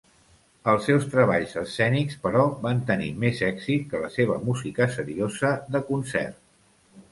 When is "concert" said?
5.95-6.45